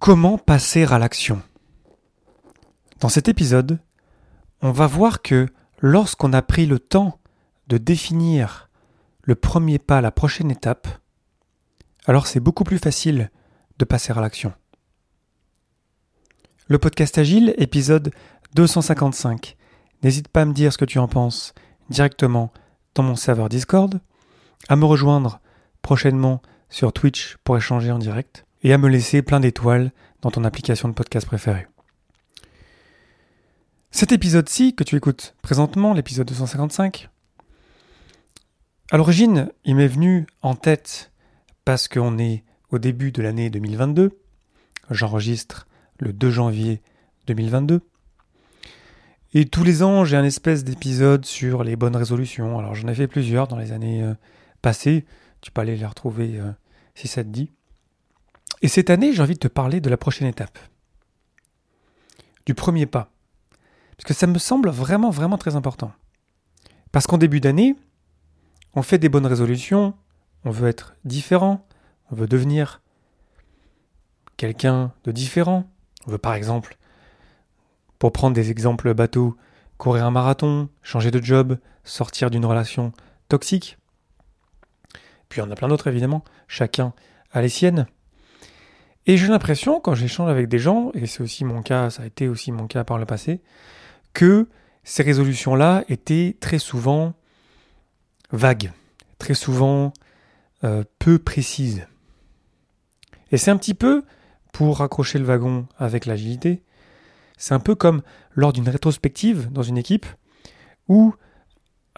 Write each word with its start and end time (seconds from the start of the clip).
Comment 0.00 0.38
passer 0.38 0.84
à 0.84 0.96
l'action? 0.96 1.42
Dans 3.00 3.08
cet 3.08 3.26
épisode, 3.26 3.80
on 4.62 4.70
va 4.70 4.86
voir 4.86 5.22
que 5.22 5.48
lorsqu'on 5.80 6.32
a 6.32 6.40
pris 6.40 6.66
le 6.66 6.78
temps 6.78 7.18
de 7.66 7.78
définir 7.78 8.70
le 9.22 9.34
premier 9.34 9.80
pas, 9.80 10.00
la 10.00 10.12
prochaine 10.12 10.52
étape, 10.52 10.86
alors 12.06 12.28
c'est 12.28 12.38
beaucoup 12.38 12.62
plus 12.62 12.78
facile 12.78 13.32
de 13.80 13.84
passer 13.84 14.12
à 14.12 14.20
l'action. 14.20 14.52
Le 16.68 16.78
podcast 16.78 17.18
Agile, 17.18 17.54
épisode 17.58 18.12
255. 18.54 19.56
N'hésite 20.04 20.28
pas 20.28 20.42
à 20.42 20.44
me 20.44 20.54
dire 20.54 20.72
ce 20.72 20.78
que 20.78 20.84
tu 20.84 21.00
en 21.00 21.08
penses 21.08 21.54
directement 21.90 22.52
dans 22.94 23.02
mon 23.02 23.16
serveur 23.16 23.48
Discord, 23.48 24.00
à 24.68 24.76
me 24.76 24.84
rejoindre 24.84 25.40
prochainement 25.82 26.40
sur 26.70 26.92
Twitch 26.92 27.36
pour 27.42 27.56
échanger 27.56 27.90
en 27.90 27.98
direct 27.98 28.44
et 28.62 28.72
à 28.72 28.78
me 28.78 28.88
laisser 28.88 29.22
plein 29.22 29.40
d'étoiles 29.40 29.92
dans 30.22 30.30
ton 30.30 30.44
application 30.44 30.88
de 30.88 30.94
podcast 30.94 31.26
préférée. 31.26 31.66
Cet 33.90 34.12
épisode-ci 34.12 34.74
que 34.74 34.84
tu 34.84 34.96
écoutes 34.96 35.34
présentement, 35.42 35.94
l'épisode 35.94 36.26
255, 36.26 37.08
à 38.90 38.96
l'origine, 38.96 39.50
il 39.64 39.76
m'est 39.76 39.86
venu 39.86 40.26
en 40.40 40.54
tête 40.54 41.12
parce 41.64 41.88
qu'on 41.88 42.18
est 42.18 42.44
au 42.70 42.78
début 42.78 43.12
de 43.12 43.20
l'année 43.20 43.50
2022. 43.50 44.18
J'enregistre 44.90 45.66
le 45.98 46.12
2 46.14 46.30
janvier 46.30 46.80
2022. 47.26 47.82
Et 49.34 49.44
tous 49.44 49.62
les 49.62 49.82
ans, 49.82 50.06
j'ai 50.06 50.16
un 50.16 50.24
espèce 50.24 50.64
d'épisode 50.64 51.26
sur 51.26 51.64
les 51.64 51.76
bonnes 51.76 51.96
résolutions. 51.96 52.58
Alors 52.58 52.74
j'en 52.74 52.88
ai 52.88 52.94
fait 52.94 53.08
plusieurs 53.08 53.46
dans 53.46 53.58
les 53.58 53.72
années 53.72 54.02
euh, 54.02 54.14
passées. 54.62 55.04
Tu 55.42 55.50
peux 55.50 55.60
aller 55.60 55.76
les 55.76 55.84
retrouver 55.84 56.38
euh, 56.40 56.50
si 56.94 57.08
ça 57.08 57.22
te 57.22 57.28
dit. 57.28 57.52
Et 58.62 58.68
cette 58.68 58.90
année, 58.90 59.12
j'ai 59.12 59.22
envie 59.22 59.34
de 59.34 59.38
te 59.38 59.48
parler 59.48 59.80
de 59.80 59.90
la 59.90 59.96
prochaine 59.96 60.28
étape. 60.28 60.58
Du 62.46 62.54
premier 62.54 62.86
pas. 62.86 63.10
Parce 63.96 64.06
que 64.06 64.14
ça 64.14 64.26
me 64.26 64.38
semble 64.38 64.70
vraiment, 64.70 65.10
vraiment 65.10 65.38
très 65.38 65.56
important. 65.56 65.92
Parce 66.92 67.06
qu'en 67.06 67.18
début 67.18 67.40
d'année, 67.40 67.76
on 68.74 68.82
fait 68.82 68.98
des 68.98 69.08
bonnes 69.08 69.26
résolutions, 69.26 69.94
on 70.44 70.50
veut 70.50 70.68
être 70.68 70.94
différent, 71.04 71.66
on 72.10 72.14
veut 72.14 72.26
devenir 72.26 72.80
quelqu'un 74.36 74.92
de 75.04 75.12
différent. 75.12 75.68
On 76.06 76.12
veut 76.12 76.18
par 76.18 76.34
exemple, 76.34 76.78
pour 77.98 78.12
prendre 78.12 78.34
des 78.34 78.50
exemples 78.50 78.94
bateaux, 78.94 79.36
courir 79.76 80.04
un 80.06 80.10
marathon, 80.10 80.68
changer 80.82 81.10
de 81.10 81.22
job, 81.22 81.58
sortir 81.84 82.30
d'une 82.30 82.46
relation 82.46 82.92
toxique. 83.28 83.78
Puis 85.28 85.42
on 85.42 85.50
a 85.50 85.54
plein 85.54 85.68
d'autres 85.68 85.88
évidemment, 85.88 86.24
chacun 86.46 86.94
a 87.32 87.42
les 87.42 87.48
siennes. 87.48 87.86
Et 89.06 89.16
j'ai 89.16 89.28
l'impression, 89.28 89.80
quand 89.80 89.94
j'échange 89.94 90.30
avec 90.30 90.48
des 90.48 90.58
gens, 90.58 90.90
et 90.94 91.06
c'est 91.06 91.22
aussi 91.22 91.44
mon 91.44 91.62
cas, 91.62 91.90
ça 91.90 92.02
a 92.02 92.06
été 92.06 92.28
aussi 92.28 92.52
mon 92.52 92.66
cas 92.66 92.84
par 92.84 92.98
le 92.98 93.06
passé, 93.06 93.40
que 94.12 94.48
ces 94.84 95.02
résolutions-là 95.02 95.84
étaient 95.88 96.36
très 96.40 96.58
souvent 96.58 97.14
vagues, 98.30 98.72
très 99.18 99.34
souvent 99.34 99.92
euh, 100.64 100.84
peu 100.98 101.18
précises. 101.18 101.86
Et 103.30 103.36
c'est 103.36 103.50
un 103.50 103.56
petit 103.56 103.74
peu, 103.74 104.04
pour 104.52 104.78
raccrocher 104.78 105.18
le 105.18 105.24
wagon 105.24 105.66
avec 105.78 106.06
l'agilité, 106.06 106.62
c'est 107.36 107.54
un 107.54 107.60
peu 107.60 107.74
comme 107.74 108.02
lors 108.32 108.52
d'une 108.52 108.68
rétrospective 108.68 109.50
dans 109.52 109.62
une 109.62 109.78
équipe, 109.78 110.06
où 110.88 111.14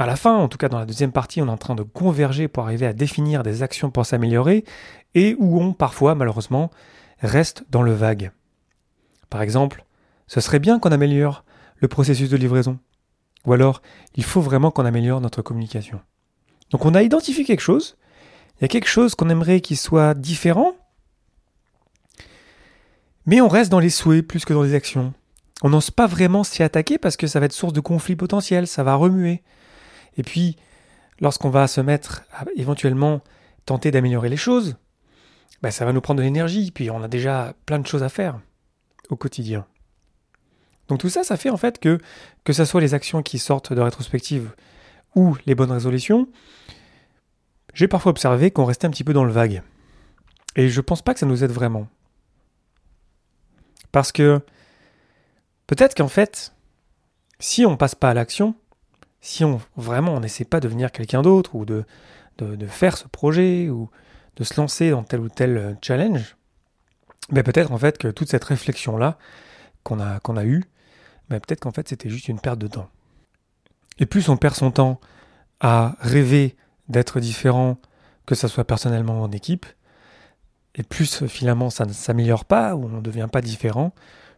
à 0.00 0.06
la 0.06 0.16
fin, 0.16 0.34
en 0.34 0.48
tout 0.48 0.56
cas 0.56 0.70
dans 0.70 0.78
la 0.78 0.86
deuxième 0.86 1.12
partie, 1.12 1.42
on 1.42 1.46
est 1.46 1.50
en 1.50 1.58
train 1.58 1.74
de 1.74 1.82
converger 1.82 2.48
pour 2.48 2.64
arriver 2.64 2.86
à 2.86 2.94
définir 2.94 3.42
des 3.42 3.62
actions 3.62 3.90
pour 3.90 4.06
s'améliorer, 4.06 4.64
et 5.14 5.36
où 5.38 5.60
on, 5.60 5.74
parfois, 5.74 6.14
malheureusement, 6.14 6.70
reste 7.18 7.64
dans 7.68 7.82
le 7.82 7.92
vague. 7.92 8.32
Par 9.28 9.42
exemple, 9.42 9.84
ce 10.26 10.40
serait 10.40 10.58
bien 10.58 10.78
qu'on 10.78 10.90
améliore 10.90 11.44
le 11.76 11.88
processus 11.88 12.30
de 12.30 12.38
livraison. 12.38 12.78
Ou 13.44 13.52
alors, 13.52 13.82
il 14.14 14.24
faut 14.24 14.40
vraiment 14.40 14.70
qu'on 14.70 14.86
améliore 14.86 15.20
notre 15.20 15.42
communication. 15.42 16.00
Donc 16.70 16.86
on 16.86 16.94
a 16.94 17.02
identifié 17.02 17.44
quelque 17.44 17.60
chose, 17.60 17.98
il 18.56 18.62
y 18.62 18.64
a 18.64 18.68
quelque 18.68 18.88
chose 18.88 19.14
qu'on 19.14 19.28
aimerait 19.28 19.60
qu'il 19.60 19.76
soit 19.76 20.14
différent, 20.14 20.72
mais 23.26 23.42
on 23.42 23.48
reste 23.48 23.70
dans 23.70 23.80
les 23.80 23.90
souhaits 23.90 24.26
plus 24.26 24.46
que 24.46 24.54
dans 24.54 24.62
les 24.62 24.74
actions. 24.74 25.12
On 25.62 25.68
n'ose 25.68 25.90
pas 25.90 26.06
vraiment 26.06 26.42
s'y 26.42 26.62
attaquer 26.62 26.96
parce 26.96 27.18
que 27.18 27.26
ça 27.26 27.38
va 27.38 27.44
être 27.44 27.52
source 27.52 27.74
de 27.74 27.80
conflits 27.80 28.16
potentiels, 28.16 28.66
ça 28.66 28.82
va 28.82 28.94
remuer. 28.94 29.42
Et 30.16 30.22
puis, 30.22 30.56
lorsqu'on 31.20 31.50
va 31.50 31.66
se 31.66 31.80
mettre 31.80 32.22
à 32.32 32.44
éventuellement 32.56 33.20
tenter 33.66 33.90
d'améliorer 33.90 34.28
les 34.28 34.36
choses, 34.36 34.76
bah, 35.62 35.70
ça 35.70 35.84
va 35.84 35.92
nous 35.92 36.00
prendre 36.00 36.18
de 36.18 36.24
l'énergie, 36.24 36.70
puis 36.70 36.90
on 36.90 37.02
a 37.02 37.08
déjà 37.08 37.54
plein 37.66 37.78
de 37.78 37.86
choses 37.86 38.02
à 38.02 38.08
faire 38.08 38.40
au 39.10 39.16
quotidien. 39.16 39.66
Donc 40.88 40.98
tout 40.98 41.08
ça, 41.08 41.22
ça 41.22 41.36
fait 41.36 41.50
en 41.50 41.56
fait 41.56 41.78
que, 41.78 41.98
que 42.44 42.52
ce 42.52 42.64
soit 42.64 42.80
les 42.80 42.94
actions 42.94 43.22
qui 43.22 43.38
sortent 43.38 43.72
de 43.72 43.80
rétrospective 43.80 44.50
ou 45.14 45.36
les 45.46 45.54
bonnes 45.54 45.70
résolutions, 45.70 46.28
j'ai 47.74 47.88
parfois 47.88 48.10
observé 48.10 48.50
qu'on 48.50 48.64
restait 48.64 48.86
un 48.86 48.90
petit 48.90 49.04
peu 49.04 49.12
dans 49.12 49.24
le 49.24 49.32
vague. 49.32 49.62
Et 50.56 50.68
je 50.68 50.80
pense 50.80 51.02
pas 51.02 51.14
que 51.14 51.20
ça 51.20 51.26
nous 51.26 51.44
aide 51.44 51.52
vraiment. 51.52 51.86
Parce 53.92 54.10
que 54.10 54.40
peut-être 55.66 55.94
qu'en 55.94 56.08
fait, 56.08 56.52
si 57.38 57.64
on 57.64 57.76
passe 57.76 57.94
pas 57.94 58.10
à 58.10 58.14
l'action, 58.14 58.54
si 59.20 59.44
on 59.44 59.60
vraiment 59.76 60.14
on 60.14 60.20
n'essaie 60.20 60.44
pas 60.44 60.60
de 60.60 60.64
devenir 60.64 60.92
quelqu'un 60.92 61.22
d'autre 61.22 61.54
ou 61.54 61.64
de, 61.64 61.84
de, 62.38 62.66
faire 62.66 62.96
ce 62.96 63.06
projet 63.06 63.68
ou 63.68 63.90
de 64.36 64.44
se 64.44 64.58
lancer 64.58 64.90
dans 64.90 65.02
tel 65.02 65.20
ou 65.20 65.28
tel 65.28 65.56
euh, 65.56 65.74
challenge, 65.82 66.36
mais 67.30 67.42
peut-être 67.42 67.72
en 67.72 67.78
fait 67.78 67.98
que 67.98 68.08
toute 68.08 68.30
cette 68.30 68.44
réflexion-là 68.44 69.18
qu'on 69.82 70.00
a, 70.00 70.20
qu'on 70.20 70.36
a 70.36 70.44
eue, 70.44 70.64
mais 71.28 71.38
peut-être 71.40 71.60
qu'en 71.60 71.70
fait 71.70 71.88
c'était 71.88 72.08
juste 72.08 72.28
une 72.28 72.40
perte 72.40 72.58
de 72.58 72.66
temps. 72.66 72.88
Et 73.98 74.06
plus 74.06 74.28
on 74.28 74.36
perd 74.36 74.54
son 74.54 74.70
temps 74.70 75.00
à 75.60 75.96
rêver 76.00 76.56
d'être 76.88 77.20
différent, 77.20 77.78
que 78.26 78.34
ce 78.34 78.48
soit 78.48 78.64
personnellement 78.64 79.20
ou 79.20 79.24
en 79.24 79.30
équipe, 79.32 79.66
et 80.74 80.82
plus 80.82 81.26
finalement 81.26 81.68
ça 81.68 81.84
ne 81.84 81.92
s'améliore 81.92 82.46
pas 82.46 82.74
ou 82.74 82.86
on 82.86 82.88
ne 82.88 83.00
devient 83.00 83.28
pas 83.30 83.42
différent, 83.42 83.92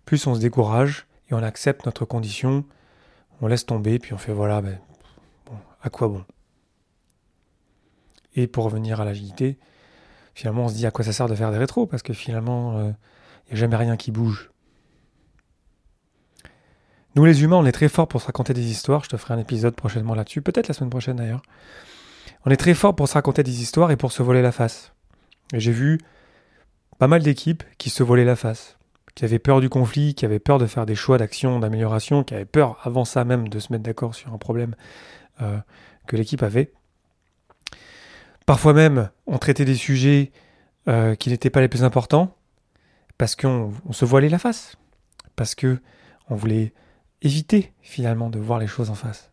plus 0.04 0.26
on 0.26 0.34
se 0.34 0.40
décourage 0.40 1.06
et 1.30 1.34
on 1.34 1.42
accepte 1.42 1.86
notre 1.86 2.04
condition, 2.04 2.64
on 3.42 3.48
laisse 3.48 3.66
tomber, 3.66 3.98
puis 3.98 4.14
on 4.14 4.18
fait 4.18 4.32
voilà, 4.32 4.62
ben, 4.62 4.78
à 5.82 5.90
quoi 5.90 6.08
bon? 6.08 6.24
Et 8.34 8.46
pour 8.46 8.64
revenir 8.64 9.00
à 9.00 9.04
l'agilité, 9.04 9.58
finalement 10.34 10.64
on 10.64 10.68
se 10.68 10.74
dit 10.74 10.86
à 10.86 10.90
quoi 10.90 11.04
ça 11.04 11.12
sert 11.12 11.28
de 11.28 11.34
faire 11.34 11.50
des 11.50 11.58
rétros, 11.58 11.86
parce 11.86 12.02
que 12.02 12.12
finalement 12.12 12.78
il 12.78 12.86
euh, 12.86 12.92
n'y 13.48 13.52
a 13.52 13.56
jamais 13.56 13.76
rien 13.76 13.96
qui 13.96 14.10
bouge. 14.12 14.50
Nous 17.14 17.24
les 17.24 17.42
humains, 17.42 17.56
on 17.56 17.66
est 17.66 17.72
très 17.72 17.88
forts 17.88 18.08
pour 18.08 18.22
se 18.22 18.26
raconter 18.26 18.54
des 18.54 18.70
histoires, 18.70 19.04
je 19.04 19.10
te 19.10 19.16
ferai 19.16 19.34
un 19.34 19.38
épisode 19.38 19.74
prochainement 19.74 20.14
là-dessus, 20.14 20.40
peut-être 20.40 20.68
la 20.68 20.74
semaine 20.74 20.90
prochaine 20.90 21.16
d'ailleurs. 21.16 21.42
On 22.46 22.50
est 22.50 22.56
très 22.56 22.74
fort 22.74 22.94
pour 22.94 23.08
se 23.08 23.14
raconter 23.14 23.42
des 23.42 23.60
histoires 23.60 23.90
et 23.90 23.96
pour 23.96 24.12
se 24.12 24.22
voler 24.22 24.40
la 24.40 24.52
face. 24.52 24.94
J'ai 25.52 25.72
vu 25.72 26.00
pas 26.98 27.08
mal 27.08 27.22
d'équipes 27.22 27.64
qui 27.76 27.90
se 27.90 28.02
volaient 28.02 28.24
la 28.24 28.36
face, 28.36 28.78
qui 29.14 29.24
avaient 29.24 29.38
peur 29.38 29.60
du 29.60 29.68
conflit, 29.68 30.14
qui 30.14 30.24
avaient 30.24 30.38
peur 30.38 30.58
de 30.58 30.66
faire 30.66 30.86
des 30.86 30.94
choix 30.94 31.18
d'action, 31.18 31.58
d'amélioration, 31.58 32.24
qui 32.24 32.34
avaient 32.34 32.44
peur 32.44 32.78
avant 32.82 33.04
ça 33.04 33.24
même 33.24 33.48
de 33.48 33.58
se 33.58 33.72
mettre 33.72 33.84
d'accord 33.84 34.14
sur 34.14 34.32
un 34.32 34.38
problème 34.38 34.74
euh, 35.40 35.58
que 36.06 36.16
l'équipe 36.16 36.42
avait. 36.42 36.72
Parfois 38.46 38.72
même, 38.72 39.10
on 39.26 39.38
traitait 39.38 39.64
des 39.64 39.74
sujets 39.74 40.32
euh, 40.88 41.14
qui 41.14 41.30
n'étaient 41.30 41.50
pas 41.50 41.60
les 41.60 41.68
plus 41.68 41.84
importants 41.84 42.36
parce 43.18 43.36
qu'on 43.36 43.72
se 43.92 44.04
voilait 44.04 44.28
la 44.28 44.38
face, 44.38 44.76
parce 45.36 45.54
que 45.54 45.78
on 46.28 46.34
voulait 46.34 46.72
éviter 47.20 47.72
finalement 47.82 48.30
de 48.30 48.38
voir 48.38 48.58
les 48.58 48.66
choses 48.66 48.90
en 48.90 48.94
face. 48.94 49.30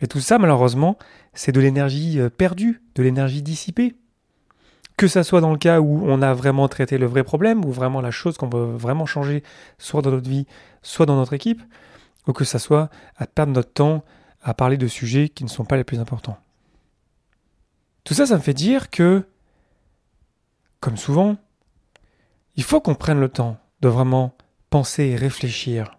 Et 0.00 0.06
tout 0.06 0.20
ça, 0.20 0.38
malheureusement, 0.38 0.96
c'est 1.34 1.52
de 1.52 1.60
l'énergie 1.60 2.20
euh, 2.20 2.30
perdue, 2.30 2.82
de 2.94 3.02
l'énergie 3.02 3.42
dissipée. 3.42 3.96
Que 4.98 5.06
ça 5.06 5.22
soit 5.22 5.40
dans 5.40 5.52
le 5.52 5.58
cas 5.58 5.78
où 5.78 6.02
on 6.06 6.22
a 6.22 6.34
vraiment 6.34 6.66
traité 6.66 6.98
le 6.98 7.06
vrai 7.06 7.22
problème, 7.22 7.64
ou 7.64 7.70
vraiment 7.70 8.00
la 8.00 8.10
chose 8.10 8.36
qu'on 8.36 8.48
veut 8.48 8.76
vraiment 8.76 9.06
changer, 9.06 9.44
soit 9.78 10.02
dans 10.02 10.10
notre 10.10 10.28
vie, 10.28 10.44
soit 10.82 11.06
dans 11.06 11.14
notre 11.14 11.34
équipe, 11.34 11.62
ou 12.26 12.32
que 12.32 12.44
ça 12.44 12.58
soit 12.58 12.90
à 13.16 13.28
perdre 13.28 13.52
notre 13.52 13.72
temps 13.72 14.04
à 14.42 14.54
parler 14.54 14.76
de 14.76 14.88
sujets 14.88 15.28
qui 15.28 15.44
ne 15.44 15.48
sont 15.48 15.64
pas 15.64 15.76
les 15.76 15.84
plus 15.84 16.00
importants. 16.00 16.36
Tout 18.02 18.12
ça, 18.12 18.26
ça 18.26 18.34
me 18.34 18.40
fait 18.40 18.54
dire 18.54 18.90
que, 18.90 19.24
comme 20.80 20.96
souvent, 20.96 21.36
il 22.56 22.64
faut 22.64 22.80
qu'on 22.80 22.96
prenne 22.96 23.20
le 23.20 23.28
temps 23.28 23.56
de 23.80 23.88
vraiment 23.88 24.34
penser 24.68 25.04
et 25.04 25.16
réfléchir 25.16 25.96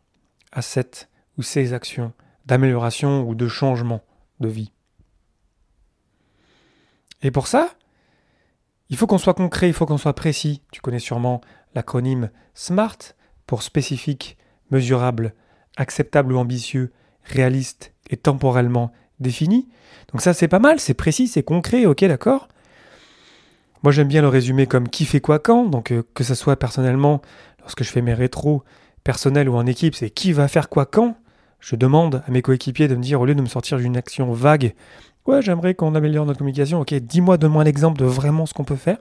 à 0.52 0.62
cette 0.62 1.08
ou 1.38 1.42
ces 1.42 1.72
actions 1.72 2.12
d'amélioration 2.48 3.22
ou 3.22 3.34
de 3.34 3.48
changement 3.48 4.02
de 4.42 4.50
vie. 4.50 4.74
Et 7.22 7.32
pour 7.32 7.48
ça, 7.48 7.70
il 8.90 8.98
faut 8.98 9.08
qu'on 9.08 9.18
soit 9.18 9.34
concret, 9.34 9.68
il 9.68 9.74
faut 9.74 9.86
qu'on 9.86 9.98
soit 9.98 10.14
précis. 10.14 10.62
Tu 10.72 10.82
connais 10.82 11.00
sûrement 11.00 11.42
l'acronyme 11.76 12.30
SMART 12.54 12.98
pour 13.46 13.64
spécifique, 13.64 14.38
mesurable, 14.72 15.34
acceptable 15.78 16.34
ou 16.34 16.38
ambitieux, 16.38 16.92
réaliste 17.24 17.94
et 18.10 18.18
temporellement 18.18 18.92
défini. 19.20 19.70
Donc 20.12 20.22
ça 20.22 20.34
c'est 20.34 20.48
pas 20.48 20.60
mal, 20.60 20.80
c'est 20.80 20.94
précis, 20.94 21.28
c'est 21.28 21.44
concret, 21.44 21.86
ok 21.86 22.04
d'accord 22.06 22.48
Moi, 23.84 23.92
j'aime 23.92 24.08
bien 24.08 24.22
le 24.22 24.28
résumer 24.28 24.66
comme 24.66 24.90
qui 24.90 25.06
fait 25.06 25.22
quoi 25.22 25.40
quand. 25.40 25.66
Donc, 25.66 25.92
euh, 25.92 26.04
que 26.14 26.24
ce 26.24 26.36
soit 26.36 26.56
personnellement, 26.56 27.22
lorsque 27.60 27.84
je 27.84 27.90
fais 27.90 28.02
mes 28.02 28.14
rétros 28.14 28.64
personnels 29.04 29.50
ou 29.50 29.56
en 29.56 29.66
équipe, 29.66 29.96
c'est 29.96 30.10
qui 30.10 30.34
va 30.34 30.48
faire 30.48 30.70
quoi 30.70 30.86
quand. 30.86 31.18
Je 31.60 31.76
demande 31.76 32.24
à 32.26 32.32
mes 32.32 32.42
coéquipiers 32.42 32.88
de 32.88 32.96
me 32.96 33.02
dire, 33.02 33.20
au 33.20 33.26
lieu 33.26 33.36
de 33.36 33.42
me 33.42 33.48
sortir 33.48 33.78
d'une 33.78 33.98
action 33.98 34.32
vague, 34.32 34.74
ouais, 35.26 35.42
j'aimerais 35.42 35.76
qu'on 35.76 35.96
améliore 35.96 36.26
notre 36.26 36.40
communication. 36.40 36.80
Ok, 36.82 36.94
dis-moi, 36.94 37.38
donne-moi 37.38 37.64
un 37.64 37.66
exemple 37.66 38.00
de 38.00 38.06
vraiment 38.06 38.46
ce 38.46 38.54
qu'on 38.54 38.64
peut 38.64 38.76
faire. 38.76 38.98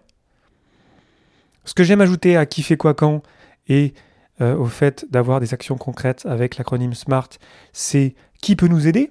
Ce 1.65 1.75
que 1.75 1.85
j'aime 1.85 2.00
ajouter 2.00 2.37
à 2.37 2.47
qui 2.47 2.62
fait 2.62 2.76
quoi 2.76 2.94
quand 2.94 3.23
et 3.69 3.93
euh, 4.41 4.56
au 4.56 4.67
fait 4.67 5.05
d'avoir 5.11 5.41
des 5.41 5.53
actions 5.53 5.76
concrètes 5.76 6.25
avec 6.26 6.56
l'acronyme 6.56 6.94
SMART, 6.94 7.29
c'est 7.73 8.15
qui 8.41 8.56
peut 8.56 8.69
nous 8.69 8.87
aider? 8.87 9.11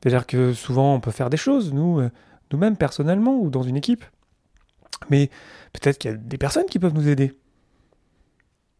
C'est-à-dire 0.00 0.26
que 0.26 0.52
souvent 0.52 0.94
on 0.94 1.00
peut 1.00 1.10
faire 1.10 1.30
des 1.30 1.36
choses, 1.36 1.72
nous, 1.72 2.00
euh, 2.00 2.10
nous-mêmes 2.52 2.76
personnellement 2.76 3.38
ou 3.38 3.50
dans 3.50 3.62
une 3.62 3.76
équipe, 3.76 4.04
mais 5.10 5.30
peut-être 5.72 5.98
qu'il 5.98 6.10
y 6.10 6.14
a 6.14 6.16
des 6.16 6.38
personnes 6.38 6.66
qui 6.66 6.78
peuvent 6.78 6.94
nous 6.94 7.08
aider. 7.08 7.32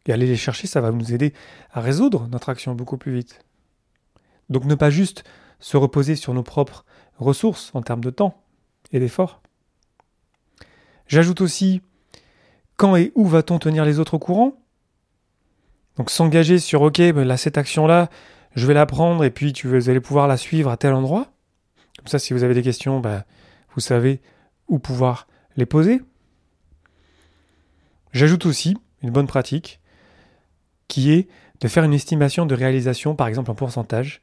Et 0.07 0.13
aller 0.13 0.27
les 0.27 0.37
chercher, 0.37 0.67
ça 0.67 0.81
va 0.81 0.91
nous 0.91 1.15
aider 1.15 1.33
à 1.73 1.81
résoudre 1.81 2.29
notre 2.29 2.49
action 2.51 2.75
beaucoup 2.75 2.99
plus 2.99 3.15
vite. 3.15 3.45
Donc 4.51 4.65
ne 4.65 4.75
pas 4.75 4.91
juste 4.91 5.25
se 5.61 5.77
reposer 5.77 6.17
sur 6.17 6.35
nos 6.35 6.43
propres 6.43 6.85
ressources 7.19 7.71
en 7.75 7.83
termes 7.83 8.03
de 8.03 8.11
temps 8.11 8.43
et 8.93 9.01
d'effort. 9.01 9.41
J'ajoute 11.07 11.41
aussi 11.41 11.83
quand 12.77 12.97
et 12.97 13.13
où 13.15 13.27
va-t-on 13.27 13.59
tenir 13.59 13.85
les 13.85 13.99
autres 13.99 14.15
au 14.15 14.19
courant? 14.19 14.57
Donc 15.97 16.11
s'engager 16.11 16.59
sur 16.59 16.83
OK, 16.83 16.99
ben 16.99 17.25
là, 17.25 17.37
cette 17.37 17.59
action-là, 17.59 18.09
je 18.57 18.67
vais 18.67 18.75
la 18.75 18.87
prendre 18.87 19.25
et 19.25 19.31
puis 19.31 19.53
tu, 19.53 19.69
vous 19.69 19.89
allez 19.89 20.01
pouvoir 20.01 20.27
la 20.27 20.37
suivre 20.37 20.71
à 20.71 20.77
tel 20.77 20.93
endroit? 20.93 21.29
Comme 21.99 22.09
ça, 22.09 22.19
si 22.19 22.33
vous 22.33 22.43
avez 22.43 22.55
des 22.55 22.63
questions, 22.63 23.01
ben, 23.01 23.25
vous 23.75 23.81
savez 23.81 24.21
où 24.69 24.79
pouvoir 24.79 25.29
les 25.57 25.67
poser. 25.67 26.01
J'ajoute 28.13 28.47
aussi 28.47 28.77
une 29.03 29.11
bonne 29.11 29.27
pratique 29.27 29.81
qui 30.89 31.13
est 31.13 31.29
de 31.61 31.69
faire 31.69 31.85
une 31.85 31.95
estimation 31.95 32.47
de 32.47 32.55
réalisation, 32.55 33.15
par 33.15 33.27
exemple 33.27 33.51
en 33.51 33.55
pourcentage, 33.55 34.23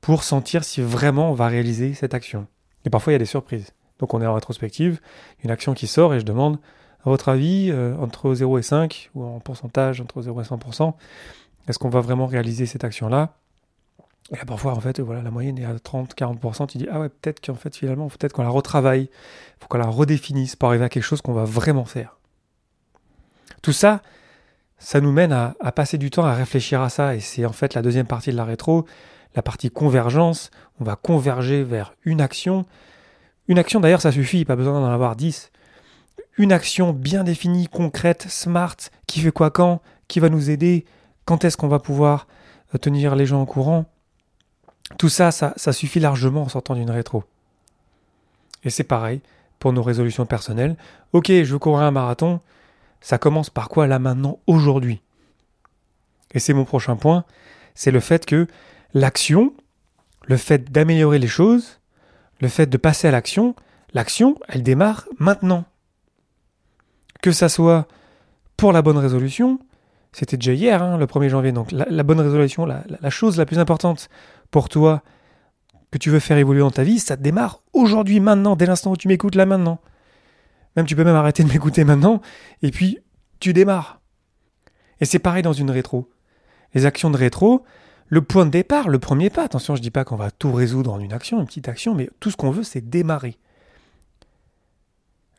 pour 0.00 0.22
sentir 0.22 0.64
si 0.64 0.80
vraiment 0.80 1.30
on 1.30 1.34
va 1.34 1.48
réaliser 1.48 1.94
cette 1.94 2.14
action. 2.14 2.46
Et 2.84 2.90
parfois 2.90 3.12
il 3.12 3.14
y 3.14 3.16
a 3.16 3.20
des 3.20 3.24
surprises. 3.24 3.72
Donc 3.98 4.14
on 4.14 4.22
est 4.22 4.26
en 4.26 4.34
rétrospective, 4.34 5.00
une 5.44 5.50
action 5.50 5.74
qui 5.74 5.86
sort 5.86 6.14
et 6.14 6.20
je 6.20 6.24
demande, 6.24 6.58
à 7.04 7.10
votre 7.10 7.28
avis, 7.28 7.70
euh, 7.70 7.96
entre 7.96 8.34
0 8.34 8.58
et 8.58 8.62
5, 8.62 9.10
ou 9.14 9.24
en 9.24 9.40
pourcentage 9.40 10.00
entre 10.00 10.22
0 10.22 10.40
et 10.40 10.44
100%, 10.44 10.94
est-ce 11.68 11.78
qu'on 11.78 11.88
va 11.88 12.00
vraiment 12.00 12.26
réaliser 12.26 12.66
cette 12.66 12.84
action-là? 12.84 13.34
Et 14.30 14.44
parfois, 14.44 14.72
en 14.72 14.80
fait, 14.80 15.00
voilà, 15.00 15.22
la 15.22 15.30
moyenne 15.30 15.58
est 15.58 15.64
à 15.64 15.74
30-40%, 15.74 16.66
tu 16.66 16.78
dis, 16.78 16.86
ah 16.90 17.00
ouais, 17.00 17.08
peut-être 17.08 17.44
qu'en 17.44 17.54
fait, 17.54 17.74
finalement, 17.74 18.08
peut-être 18.08 18.32
qu'on 18.32 18.42
la 18.42 18.50
retravaille, 18.50 19.08
il 19.10 19.62
faut 19.62 19.68
qu'on 19.68 19.78
la 19.78 19.86
redéfinisse 19.86 20.54
pour 20.54 20.68
arriver 20.68 20.84
à 20.84 20.88
quelque 20.88 21.04
chose 21.04 21.22
qu'on 21.22 21.32
va 21.32 21.44
vraiment 21.44 21.86
faire. 21.86 22.18
Tout 23.62 23.72
ça, 23.72 24.02
ça 24.78 25.00
nous 25.00 25.12
mène 25.12 25.32
à, 25.32 25.56
à 25.60 25.72
passer 25.72 25.96
du 25.98 26.10
temps 26.10 26.24
à 26.24 26.34
réfléchir 26.34 26.82
à 26.82 26.90
ça, 26.90 27.14
et 27.14 27.20
c'est 27.20 27.46
en 27.46 27.52
fait 27.52 27.74
la 27.74 27.80
deuxième 27.80 28.06
partie 28.06 28.30
de 28.30 28.36
la 28.36 28.44
rétro, 28.44 28.84
la 29.38 29.42
partie 29.42 29.70
convergence, 29.70 30.50
on 30.80 30.84
va 30.84 30.96
converger 30.96 31.62
vers 31.62 31.94
une 32.02 32.20
action. 32.20 32.66
Une 33.46 33.60
action 33.60 33.78
d'ailleurs 33.78 34.00
ça 34.00 34.10
suffit, 34.10 34.44
pas 34.44 34.56
besoin 34.56 34.80
d'en 34.80 34.90
avoir 34.90 35.14
10. 35.14 35.52
Une 36.38 36.50
action 36.50 36.92
bien 36.92 37.22
définie, 37.22 37.68
concrète, 37.68 38.26
smart, 38.28 38.74
qui 39.06 39.20
fait 39.20 39.30
quoi 39.30 39.52
quand, 39.52 39.80
qui 40.08 40.18
va 40.18 40.28
nous 40.28 40.50
aider, 40.50 40.86
quand 41.24 41.44
est-ce 41.44 41.56
qu'on 41.56 41.68
va 41.68 41.78
pouvoir 41.78 42.26
euh, 42.74 42.78
tenir 42.78 43.14
les 43.14 43.26
gens 43.26 43.40
au 43.40 43.46
courant. 43.46 43.84
Tout 44.98 45.08
ça, 45.08 45.30
ça, 45.30 45.52
ça 45.54 45.72
suffit 45.72 46.00
largement 46.00 46.42
en 46.42 46.48
sortant 46.48 46.74
d'une 46.74 46.90
rétro. 46.90 47.22
Et 48.64 48.70
c'est 48.70 48.82
pareil 48.82 49.20
pour 49.60 49.72
nos 49.72 49.84
résolutions 49.84 50.26
personnelles. 50.26 50.76
Ok, 51.12 51.28
je 51.28 51.44
veux 51.44 51.60
courir 51.60 51.82
un 51.82 51.92
marathon. 51.92 52.40
Ça 53.00 53.18
commence 53.18 53.50
par 53.50 53.68
quoi 53.68 53.86
là 53.86 54.00
maintenant, 54.00 54.40
aujourd'hui? 54.48 55.00
Et 56.34 56.40
c'est 56.40 56.54
mon 56.54 56.64
prochain 56.64 56.96
point, 56.96 57.24
c'est 57.76 57.92
le 57.92 58.00
fait 58.00 58.26
que 58.26 58.48
l'action, 58.94 59.54
le 60.26 60.36
fait 60.36 60.70
d'améliorer 60.70 61.18
les 61.18 61.28
choses, 61.28 61.80
le 62.40 62.48
fait 62.48 62.66
de 62.66 62.76
passer 62.76 63.08
à 63.08 63.10
l'action, 63.10 63.54
l'action, 63.92 64.36
elle 64.48 64.62
démarre 64.62 65.06
maintenant. 65.18 65.64
Que 67.22 67.32
ça 67.32 67.48
soit 67.48 67.88
pour 68.56 68.72
la 68.72 68.82
bonne 68.82 68.98
résolution, 68.98 69.58
c'était 70.12 70.36
déjà 70.36 70.52
hier, 70.52 70.82
hein, 70.82 70.96
le 70.96 71.06
1er 71.06 71.28
janvier, 71.28 71.52
donc 71.52 71.70
la, 71.72 72.02
bonne 72.02 72.20
résolution, 72.20 72.66
la, 72.66 72.84
la, 73.00 73.10
chose 73.10 73.36
la 73.36 73.46
plus 73.46 73.58
importante 73.58 74.08
pour 74.50 74.68
toi 74.68 75.02
que 75.90 75.98
tu 75.98 76.10
veux 76.10 76.20
faire 76.20 76.38
évoluer 76.38 76.60
dans 76.60 76.70
ta 76.70 76.82
vie, 76.82 76.98
ça 76.98 77.16
démarre 77.16 77.62
aujourd'hui, 77.72 78.20
maintenant, 78.20 78.56
dès 78.56 78.66
l'instant 78.66 78.92
où 78.92 78.96
tu 78.96 79.08
m'écoutes 79.08 79.34
là 79.34 79.46
maintenant. 79.46 79.80
Même 80.76 80.86
tu 80.86 80.96
peux 80.96 81.04
même 81.04 81.14
arrêter 81.14 81.42
de 81.42 81.48
m'écouter 81.48 81.84
maintenant, 81.84 82.20
et 82.62 82.70
puis 82.70 82.98
tu 83.40 83.52
démarres. 83.52 84.00
Et 85.00 85.04
c'est 85.04 85.18
pareil 85.18 85.42
dans 85.42 85.52
une 85.52 85.70
rétro. 85.70 86.10
Les 86.74 86.86
actions 86.86 87.10
de 87.10 87.16
rétro, 87.16 87.64
le 88.08 88.22
point 88.22 88.46
de 88.46 88.50
départ, 88.50 88.88
le 88.88 88.98
premier 88.98 89.30
pas. 89.30 89.44
Attention, 89.44 89.74
je 89.74 89.80
ne 89.80 89.82
dis 89.82 89.90
pas 89.90 90.04
qu'on 90.04 90.16
va 90.16 90.30
tout 90.30 90.52
résoudre 90.52 90.92
en 90.92 90.98
une 90.98 91.12
action, 91.12 91.40
une 91.40 91.46
petite 91.46 91.68
action, 91.68 91.94
mais 91.94 92.10
tout 92.20 92.30
ce 92.30 92.36
qu'on 92.36 92.50
veut, 92.50 92.62
c'est 92.62 92.80
démarrer. 92.80 93.36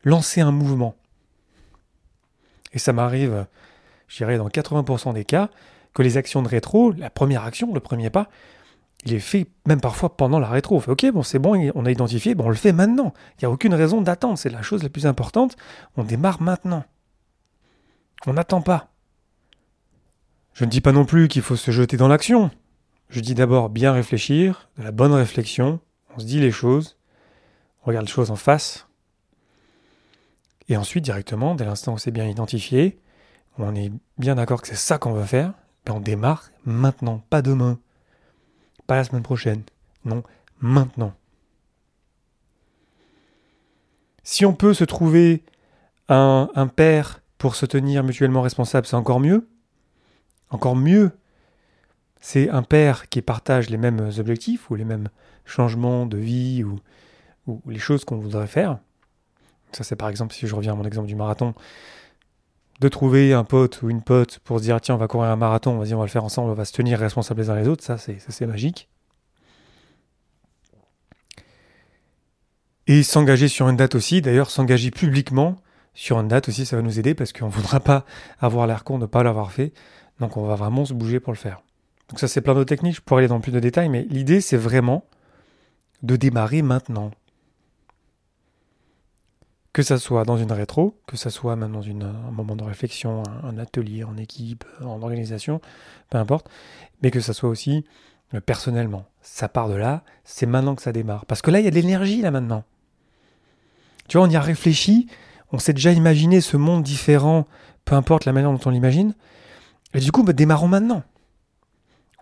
Lancer 0.04 0.40
un 0.40 0.52
mouvement. 0.52 0.94
Et 2.72 2.78
ça 2.78 2.92
m'arrive, 2.92 3.46
je 4.08 4.16
dirais, 4.18 4.38
dans 4.38 4.48
80% 4.48 5.12
des 5.14 5.24
cas, 5.24 5.50
que 5.92 6.02
les 6.02 6.16
actions 6.16 6.42
de 6.42 6.48
rétro, 6.48 6.92
la 6.92 7.10
première 7.10 7.44
action, 7.44 7.74
le 7.74 7.80
premier 7.80 8.10
pas, 8.10 8.28
il 9.04 9.14
est 9.14 9.18
fait 9.18 9.46
même 9.66 9.80
parfois 9.80 10.16
pendant 10.16 10.38
la 10.38 10.48
rétro. 10.48 10.76
On 10.76 10.80
fait 10.80 10.90
OK, 10.90 11.06
bon, 11.10 11.22
c'est 11.22 11.38
bon, 11.38 11.70
on 11.74 11.86
a 11.86 11.90
identifié, 11.90 12.34
on 12.38 12.48
le 12.48 12.54
fait 12.54 12.72
maintenant. 12.72 13.12
Il 13.36 13.44
n'y 13.44 13.46
a 13.46 13.50
aucune 13.50 13.74
raison 13.74 14.02
d'attendre. 14.02 14.38
C'est 14.38 14.50
la 14.50 14.62
chose 14.62 14.82
la 14.82 14.90
plus 14.90 15.06
importante. 15.06 15.56
On 15.96 16.04
démarre 16.04 16.42
maintenant. 16.42 16.84
On 18.26 18.34
n'attend 18.34 18.60
pas. 18.60 18.89
Je 20.60 20.66
ne 20.66 20.70
dis 20.70 20.82
pas 20.82 20.92
non 20.92 21.06
plus 21.06 21.28
qu'il 21.28 21.40
faut 21.40 21.56
se 21.56 21.70
jeter 21.70 21.96
dans 21.96 22.06
l'action. 22.06 22.50
Je 23.08 23.20
dis 23.20 23.34
d'abord 23.34 23.70
bien 23.70 23.94
réfléchir, 23.94 24.68
de 24.76 24.82
la 24.82 24.92
bonne 24.92 25.14
réflexion, 25.14 25.80
on 26.14 26.18
se 26.18 26.26
dit 26.26 26.38
les 26.38 26.50
choses, 26.50 26.98
on 27.80 27.86
regarde 27.86 28.04
les 28.04 28.12
choses 28.12 28.30
en 28.30 28.36
face, 28.36 28.86
et 30.68 30.76
ensuite 30.76 31.02
directement, 31.02 31.54
dès 31.54 31.64
l'instant 31.64 31.94
où 31.94 31.98
c'est 31.98 32.10
bien 32.10 32.26
identifié, 32.26 33.00
on 33.56 33.74
est 33.74 33.90
bien 34.18 34.34
d'accord 34.34 34.60
que 34.60 34.68
c'est 34.68 34.74
ça 34.74 34.98
qu'on 34.98 35.14
veut 35.14 35.24
faire, 35.24 35.54
ben 35.86 35.94
on 35.94 36.00
démarre 36.00 36.50
maintenant, 36.66 37.24
pas 37.30 37.40
demain, 37.40 37.78
pas 38.86 38.96
la 38.96 39.04
semaine 39.04 39.22
prochaine, 39.22 39.62
non, 40.04 40.22
maintenant. 40.58 41.14
Si 44.24 44.44
on 44.44 44.52
peut 44.52 44.74
se 44.74 44.84
trouver 44.84 45.42
un 46.10 46.70
père 46.76 47.22
pour 47.38 47.54
se 47.54 47.64
tenir 47.64 48.04
mutuellement 48.04 48.42
responsable, 48.42 48.86
c'est 48.86 48.96
encore 48.96 49.20
mieux. 49.20 49.49
Encore 50.50 50.76
mieux, 50.76 51.12
c'est 52.20 52.50
un 52.50 52.62
père 52.62 53.08
qui 53.08 53.22
partage 53.22 53.70
les 53.70 53.78
mêmes 53.78 54.10
objectifs 54.18 54.70
ou 54.70 54.74
les 54.74 54.84
mêmes 54.84 55.08
changements 55.44 56.06
de 56.06 56.18
vie 56.18 56.64
ou, 56.64 56.78
les 57.66 57.78
choses 57.78 58.04
qu'on 58.04 58.18
voudrait 58.18 58.46
faire. 58.46 58.78
Ça, 59.72 59.82
c'est 59.82 59.96
par 59.96 60.08
exemple, 60.08 60.34
si 60.34 60.46
je 60.46 60.54
reviens 60.54 60.72
à 60.72 60.76
mon 60.76 60.84
exemple 60.84 61.08
du 61.08 61.16
marathon, 61.16 61.54
de 62.80 62.88
trouver 62.88 63.32
un 63.32 63.44
pote 63.44 63.82
ou 63.82 63.90
une 63.90 64.02
pote 64.02 64.38
pour 64.40 64.58
se 64.58 64.64
dire 64.64 64.80
tiens, 64.80 64.94
on 64.94 64.98
va 64.98 65.08
courir 65.08 65.30
un 65.30 65.36
marathon, 65.36 65.76
vas-y, 65.78 65.94
on 65.94 65.98
va 65.98 66.04
le 66.04 66.10
faire 66.10 66.24
ensemble, 66.24 66.50
on 66.50 66.54
va 66.54 66.64
se 66.64 66.72
tenir 66.72 66.98
responsables 66.98 67.40
les 67.40 67.50
uns 67.50 67.56
les 67.56 67.66
autres, 67.66 67.82
ça, 67.82 67.98
c'est 67.98 68.46
magique. 68.46 68.88
Et 72.86 73.02
s'engager 73.02 73.48
sur 73.48 73.68
une 73.68 73.76
date 73.76 73.94
aussi, 73.94 74.20
d'ailleurs, 74.22 74.50
s'engager 74.50 74.90
publiquement 74.90 75.56
sur 75.94 76.18
une 76.20 76.28
date 76.28 76.48
aussi, 76.48 76.66
ça 76.66 76.76
va 76.76 76.82
nous 76.82 76.98
aider 76.98 77.14
parce 77.14 77.32
qu'on 77.32 77.46
ne 77.46 77.52
voudra 77.52 77.80
pas 77.80 78.04
avoir 78.38 78.66
l'air 78.66 78.84
con 78.84 78.98
de 78.98 79.02
ne 79.02 79.06
pas 79.06 79.22
l'avoir 79.22 79.52
fait. 79.52 79.72
Donc 80.20 80.36
on 80.36 80.46
va 80.46 80.54
vraiment 80.54 80.84
se 80.84 80.94
bouger 80.94 81.18
pour 81.18 81.32
le 81.32 81.38
faire. 81.38 81.62
Donc 82.08 82.20
ça 82.20 82.28
c'est 82.28 82.40
plein 82.40 82.54
de 82.54 82.64
techniques, 82.64 82.96
je 82.96 83.00
pourrais 83.00 83.20
aller 83.20 83.28
dans 83.28 83.40
plus 83.40 83.52
de 83.52 83.60
détails, 83.60 83.88
mais 83.88 84.06
l'idée 84.10 84.40
c'est 84.40 84.56
vraiment 84.56 85.04
de 86.02 86.16
démarrer 86.16 86.62
maintenant. 86.62 87.10
Que 89.72 89.82
ça 89.82 89.98
soit 89.98 90.24
dans 90.24 90.36
une 90.36 90.50
rétro, 90.50 90.98
que 91.06 91.16
ça 91.16 91.30
soit 91.30 91.54
même 91.54 91.70
dans 91.72 91.82
un 91.82 92.30
moment 92.32 92.56
de 92.56 92.64
réflexion, 92.64 93.22
un, 93.44 93.56
atelier 93.56 94.02
en 94.02 94.16
équipe, 94.16 94.64
en 94.82 95.00
organisation, 95.00 95.60
peu 96.10 96.18
importe, 96.18 96.50
mais 97.02 97.12
que 97.12 97.20
ça 97.20 97.32
soit 97.32 97.48
aussi 97.48 97.84
euh, 98.34 98.40
personnellement. 98.40 99.04
Ça 99.22 99.48
part 99.48 99.68
de 99.68 99.74
là, 99.74 100.02
c'est 100.24 100.46
maintenant 100.46 100.74
que 100.74 100.82
ça 100.82 100.90
démarre. 100.90 101.24
Parce 101.26 101.40
que 101.40 101.52
là, 101.52 101.60
il 101.60 101.64
y 101.64 101.68
a 101.68 101.70
de 101.70 101.76
l'énergie 101.76 102.20
là 102.20 102.32
maintenant. 102.32 102.64
Tu 104.08 104.16
vois, 104.16 104.26
on 104.26 104.30
y 104.30 104.34
a 104.34 104.40
réfléchi, 104.40 105.06
on 105.52 105.60
s'est 105.60 105.72
déjà 105.72 105.92
imaginé 105.92 106.40
ce 106.40 106.56
monde 106.56 106.82
différent, 106.82 107.46
peu 107.84 107.94
importe 107.94 108.24
la 108.24 108.32
manière 108.32 108.50
dont 108.50 108.60
on 108.66 108.70
l'imagine, 108.70 109.14
et 109.94 110.00
du 110.00 110.12
coup, 110.12 110.22
bah, 110.22 110.32
démarrons 110.32 110.68
maintenant. 110.68 111.02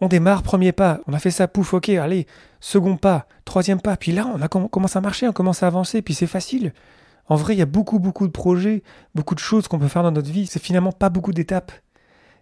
On 0.01 0.09
démarre, 0.09 0.43
premier 0.43 0.73
pas, 0.73 1.01
on 1.07 1.13
a 1.13 1.19
fait 1.19 1.33
ça, 1.33 1.49
pouf, 1.49 1.75
ok, 1.75 1.89
allez, 1.89 2.27
second 2.61 2.97
pas, 2.97 3.27
troisième 3.45 3.81
pas, 3.81 3.97
puis 3.97 4.13
là, 4.13 4.27
on, 4.33 4.41
a, 4.41 4.49
commence 4.49 4.95
à 4.95 5.01
marcher, 5.01 5.27
on 5.27 5.33
commence 5.33 5.63
à 5.65 5.67
avancer, 5.67 6.03
puis 6.03 6.15
c'est 6.15 6.29
facile. 6.29 6.73
En 7.27 7.35
vrai, 7.35 7.55
il 7.57 7.59
y 7.59 7.63
a 7.63 7.67
beaucoup, 7.67 7.99
beaucoup 7.99 8.27
de 8.27 8.33
projets, 8.33 8.83
beaucoup 9.15 9.35
de 9.35 9.41
choses 9.41 9.67
qu'on 9.67 9.79
peut 9.79 9.89
faire 9.89 10.05
dans 10.05 10.13
notre 10.13 10.31
vie. 10.31 10.47
C'est 10.47 10.63
finalement 10.63 10.93
pas 10.93 11.11
beaucoup 11.11 11.33
d'étapes. 11.33 11.73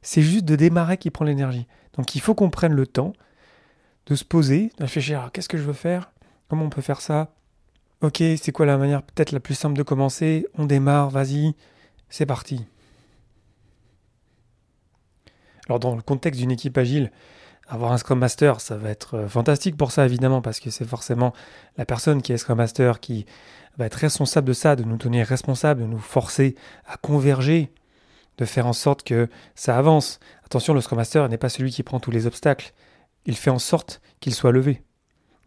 C'est 0.02 0.23
juste 0.23 0.45
de 0.45 0.54
démarrer 0.54 0.99
qui 0.99 1.11
prend 1.11 1.25
l'énergie. 1.25 1.66
Donc 1.97 2.14
il 2.14 2.21
faut 2.21 2.35
qu'on 2.35 2.50
prenne 2.50 2.73
le 2.73 2.87
temps 2.87 3.12
de 4.06 4.14
se 4.14 4.25
poser, 4.25 4.71
de 4.78 4.85
réfléchir 4.85 5.23
à 5.23 5.30
qu'est-ce 5.30 5.49
que 5.49 5.59
je 5.59 5.64
veux 5.64 5.73
faire, 5.73 6.12
comment 6.49 6.64
on 6.64 6.71
peut 6.71 6.83
faire 6.83 7.00
ça, 7.00 7.33
Ok, 8.02 8.23
c'est 8.40 8.52
quoi 8.52 8.66
la 8.66 8.76
manière 8.76 9.02
peut-être 9.02 9.33
la 9.33 9.40
plus 9.40 9.54
simple 9.54 9.76
de 9.76 9.83
commencer? 9.83 10.47
On 10.59 10.66
démarre, 10.66 11.09
vas-y, 11.09 11.54
c'est 12.11 12.26
parti. 12.26 12.66
Alors 15.68 15.80
dans 15.80 15.94
le 15.94 16.02
contexte 16.02 16.40
d'une 16.40 16.50
équipe 16.50 16.78
agile, 16.78 17.11
avoir 17.68 17.92
un 17.92 17.99
Scrum 17.99 18.18
Master, 18.18 18.61
ça 18.61 18.76
va 18.76 18.90
être 18.90 19.14
euh, 19.14 19.28
fantastique 19.28 19.76
pour 19.76 19.90
ça 19.90 20.06
évidemment, 20.06 20.40
parce 20.40 20.61
que 20.61 20.70
c'est 20.70 20.85
forcément 20.85 21.32
la 21.76 21.85
personne 21.85 22.23
qui 22.23 22.32
est 22.32 22.38
Scrum 22.38 22.58
Master 22.58 23.00
qui 23.00 23.26
va 23.76 23.87
être 23.87 23.94
responsable 23.94 24.46
de 24.46 24.52
ça, 24.52 24.76
de 24.76 24.85
nous 24.85 24.96
tenir 24.96 25.26
responsables, 25.26 25.80
de 25.82 25.87
nous 25.87 25.99
forcer 25.99 26.54
à 26.87 26.96
converger, 26.96 27.73
de 28.38 28.44
faire 28.44 28.66
en 28.66 28.73
sorte 28.73 29.02
que 29.02 29.28
ça 29.54 29.76
avance. 29.76 30.20
Attention, 30.44 30.75
le 30.75 30.80
Scrum 30.80 30.99
Master 30.99 31.28
n'est 31.28 31.38
pas 31.38 31.49
celui 31.49 31.70
qui 31.70 31.82
prend 31.82 32.00
tous 32.00 32.11
les 32.11 32.26
obstacles, 32.26 32.73
il 33.25 33.37
fait 33.37 33.50
en 33.50 33.58
sorte 33.58 34.00
qu'il 34.20 34.35
soit 34.35 34.52
levé. 34.52 34.82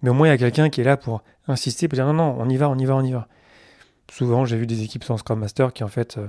Mais 0.02 0.10
au 0.10 0.14
moins, 0.14 0.28
il 0.28 0.32
y 0.32 0.34
a 0.34 0.38
quelqu'un 0.38 0.70
qui 0.70 0.82
est 0.82 0.86
là 0.86 0.98
pour 0.98 1.24
insister, 1.48 1.88
pour 1.88 1.96
dire 1.96 2.06
non, 2.06 2.14
non, 2.14 2.36
on 2.38 2.50
y 2.50 2.58
va, 2.58 2.70
on 2.70 2.78
y 2.78 2.86
va, 2.86 2.96
on 2.96 3.04
y 3.04 3.12
va. 3.12 3.28
Souvent, 4.12 4.46
j'ai 4.46 4.58
vu 4.58 4.68
des 4.68 4.84
équipes 4.84 5.04
sans 5.04 5.18
Scrum 5.18 5.40
Master 5.40 5.74
qui, 5.74 5.84
en 5.84 5.88
fait, 5.88 6.18
euh, 6.18 6.28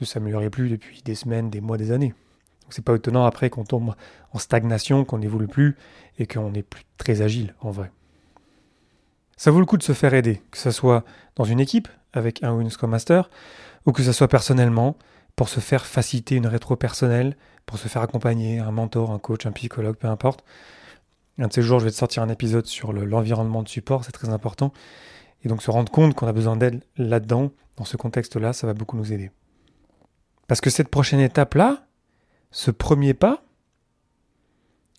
ne 0.00 0.06
s'amélioraient 0.06 0.50
plus 0.50 0.68
depuis 0.68 1.02
des 1.02 1.14
semaines, 1.14 1.50
des 1.50 1.60
mois, 1.60 1.76
des 1.76 1.92
années. 1.92 2.14
C'est 2.74 2.84
pas 2.84 2.94
étonnant 2.94 3.24
après 3.24 3.50
qu'on 3.50 3.64
tombe 3.64 3.94
en 4.32 4.38
stagnation, 4.38 5.04
qu'on 5.04 5.18
n'évolue 5.18 5.48
plus 5.48 5.76
et 6.18 6.26
qu'on 6.26 6.50
n'est 6.50 6.62
plus 6.62 6.84
très 6.98 7.22
agile, 7.22 7.54
en 7.60 7.70
vrai. 7.70 7.90
Ça 9.36 9.50
vaut 9.50 9.60
le 9.60 9.66
coup 9.66 9.78
de 9.78 9.82
se 9.82 9.92
faire 9.92 10.12
aider, 10.12 10.42
que 10.50 10.58
ce 10.58 10.70
soit 10.70 11.04
dans 11.36 11.44
une 11.44 11.60
équipe, 11.60 11.88
avec 12.12 12.42
un 12.42 12.52
ou 12.52 12.60
une 12.60 12.70
Scrum 12.70 12.90
Master, 12.90 13.30
ou 13.86 13.92
que 13.92 14.02
ce 14.02 14.12
soit 14.12 14.28
personnellement, 14.28 14.96
pour 15.36 15.48
se 15.48 15.60
faire 15.60 15.86
faciliter 15.86 16.36
une 16.36 16.46
rétro 16.46 16.76
personnelle, 16.76 17.36
pour 17.64 17.78
se 17.78 17.88
faire 17.88 18.02
accompagner, 18.02 18.58
un 18.58 18.70
mentor, 18.70 19.12
un 19.12 19.18
coach, 19.18 19.46
un 19.46 19.52
psychologue, 19.52 19.96
peu 19.96 20.08
importe. 20.08 20.44
Un 21.38 21.46
de 21.46 21.52
ces 21.52 21.62
jours, 21.62 21.78
je 21.78 21.86
vais 21.86 21.90
te 21.90 21.96
sortir 21.96 22.22
un 22.22 22.28
épisode 22.28 22.66
sur 22.66 22.92
l'environnement 22.92 23.62
de 23.62 23.68
support, 23.68 24.04
c'est 24.04 24.12
très 24.12 24.28
important. 24.28 24.72
Et 25.42 25.48
donc 25.48 25.62
se 25.62 25.70
rendre 25.70 25.90
compte 25.90 26.14
qu'on 26.14 26.26
a 26.26 26.32
besoin 26.32 26.56
d'aide 26.56 26.82
là-dedans, 26.98 27.50
dans 27.76 27.86
ce 27.86 27.96
contexte-là, 27.96 28.52
ça 28.52 28.66
va 28.66 28.74
beaucoup 28.74 28.98
nous 28.98 29.12
aider. 29.12 29.30
Parce 30.46 30.60
que 30.60 30.68
cette 30.68 30.88
prochaine 30.88 31.20
étape-là, 31.20 31.86
ce 32.50 32.70
premier 32.70 33.14
pas, 33.14 33.42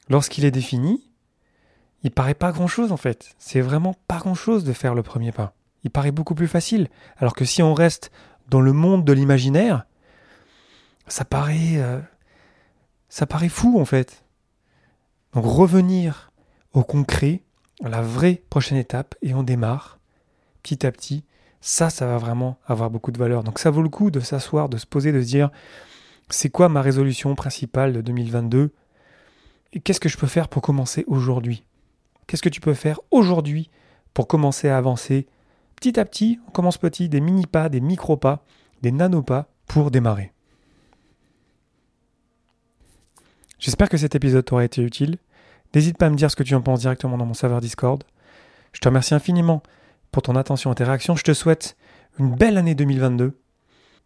lorsqu'il 0.09 0.45
est 0.45 0.51
défini, 0.51 1.11
il 2.03 2.11
paraît 2.11 2.33
pas 2.33 2.51
grand-chose 2.51 2.91
en 2.91 2.97
fait. 2.97 3.35
C'est 3.37 3.61
vraiment 3.61 3.95
pas 4.07 4.17
grand-chose 4.17 4.63
de 4.63 4.73
faire 4.73 4.95
le 4.95 5.03
premier 5.03 5.31
pas. 5.31 5.53
Il 5.83 5.91
paraît 5.91 6.11
beaucoup 6.11 6.35
plus 6.35 6.47
facile. 6.47 6.89
Alors 7.17 7.33
que 7.33 7.45
si 7.45 7.61
on 7.61 7.73
reste 7.73 8.11
dans 8.49 8.61
le 8.61 8.73
monde 8.73 9.05
de 9.05 9.13
l'imaginaire, 9.13 9.85
ça 11.07 11.25
paraît, 11.25 11.77
euh, 11.77 11.99
ça 13.09 13.25
paraît 13.25 13.49
fou 13.49 13.79
en 13.79 13.85
fait. 13.85 14.23
Donc 15.33 15.45
revenir 15.45 16.31
au 16.73 16.83
concret, 16.83 17.43
à 17.83 17.89
la 17.89 18.01
vraie 18.01 18.43
prochaine 18.49 18.77
étape, 18.77 19.15
et 19.21 19.33
on 19.33 19.43
démarre 19.43 19.99
petit 20.63 20.85
à 20.85 20.91
petit. 20.91 21.25
Ça, 21.61 21.89
ça 21.89 22.07
va 22.07 22.17
vraiment 22.17 22.57
avoir 22.65 22.89
beaucoup 22.89 23.11
de 23.11 23.19
valeur. 23.19 23.43
Donc 23.43 23.59
ça 23.59 23.69
vaut 23.69 23.81
le 23.81 23.89
coup 23.89 24.09
de 24.09 24.19
s'asseoir, 24.19 24.67
de 24.69 24.77
se 24.77 24.85
poser, 24.85 25.11
de 25.11 25.21
se 25.21 25.27
dire, 25.27 25.51
c'est 26.31 26.49
quoi 26.49 26.69
ma 26.69 26.81
résolution 26.81 27.35
principale 27.35 27.93
de 27.93 28.01
2022 28.01 28.71
Et 29.73 29.79
qu'est-ce 29.79 29.99
que 29.99 30.09
je 30.09 30.17
peux 30.17 30.27
faire 30.27 30.47
pour 30.47 30.61
commencer 30.61 31.03
aujourd'hui? 31.07 31.65
Qu'est-ce 32.27 32.41
que 32.41 32.49
tu 32.49 32.61
peux 32.61 32.73
faire 32.73 32.99
aujourd'hui 33.11 33.69
pour 34.13 34.27
commencer 34.27 34.69
à 34.69 34.77
avancer? 34.77 35.27
Petit 35.75 35.99
à 35.99 36.05
petit 36.05 36.39
On 36.47 36.51
commence 36.51 36.77
petit, 36.77 37.09
des 37.09 37.21
mini-pas, 37.21 37.69
des 37.69 37.81
micro-pas, 37.81 38.43
des 38.81 38.91
nano-pas 38.91 39.49
pour 39.67 39.91
démarrer. 39.91 40.31
J'espère 43.59 43.89
que 43.89 43.97
cet 43.97 44.15
épisode 44.15 44.45
t'aura 44.45 44.63
été 44.63 44.81
utile. 44.81 45.17
N'hésite 45.75 45.97
pas 45.97 46.07
à 46.07 46.09
me 46.09 46.15
dire 46.15 46.31
ce 46.31 46.35
que 46.35 46.43
tu 46.43 46.55
en 46.55 46.61
penses 46.61 46.81
directement 46.81 47.17
dans 47.17 47.25
mon 47.25 47.33
serveur 47.33 47.61
Discord. 47.61 48.03
Je 48.73 48.79
te 48.79 48.87
remercie 48.87 49.13
infiniment 49.13 49.61
pour 50.11 50.23
ton 50.23 50.35
attention 50.35 50.71
et 50.71 50.75
tes 50.75 50.83
réactions. 50.83 51.15
Je 51.15 51.23
te 51.23 51.33
souhaite 51.33 51.77
une 52.19 52.35
belle 52.35 52.57
année 52.57 52.75
2022. 52.75 53.37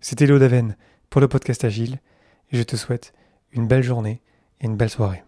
C'était 0.02 0.28
Léo 0.28 0.40
Daven 0.40 0.76
pour 1.10 1.22
le 1.22 1.28
podcast 1.28 1.64
Agile 1.64 2.00
je 2.52 2.64
te 2.64 2.76
souhaite 2.76 3.14
une 3.52 3.68
belle 3.68 3.84
journée 3.84 4.22
et 4.62 4.66
une 4.66 4.78
belle 4.78 4.90
soirée. 4.90 5.24